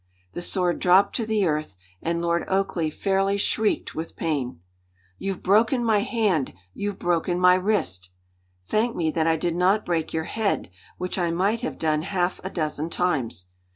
[0.33, 4.59] The sword dropped to the earth, and Lord Oakleigh fairly shrieked with pain.
[5.19, 6.53] "You've broken my hand!
[6.73, 8.09] You've broken my wrist!"
[8.65, 12.41] "Thank me that I did not break your head, which I might have done half
[12.43, 13.49] a dozen times!"